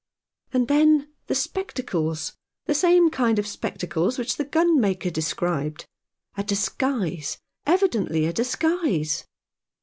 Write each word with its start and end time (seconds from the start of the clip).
And 0.51 0.67
then, 0.67 1.11
the 1.27 1.35
spectacles— 1.35 2.33
the 2.65 2.73
same 2.73 3.11
kind 3.11 3.37
of 3.37 3.45
spectacles 3.45 4.17
which 4.17 4.37
the 4.37 4.43
gunmaker 4.45 5.13
described. 5.13 5.85
A 6.35 6.43
disguise— 6.43 7.37
evidently 7.75 8.25
a 8.25 8.33
disguise." 8.33 9.25